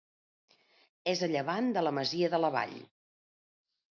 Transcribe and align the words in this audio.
És 1.11 1.21
a 1.27 1.27
llevant 1.33 1.69
de 1.77 1.85
la 1.87 1.93
masia 1.99 2.31
de 2.37 2.41
la 2.45 2.51
Vall. 2.57 2.75